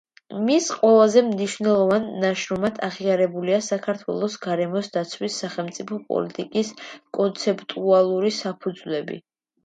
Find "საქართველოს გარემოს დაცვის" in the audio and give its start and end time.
3.65-5.37